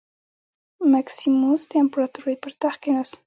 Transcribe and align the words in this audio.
مکسیموس 0.93 1.61
د 1.71 1.73
امپراتورۍ 1.83 2.35
پر 2.41 2.51
تخت 2.61 2.79
کېناست 2.83 3.13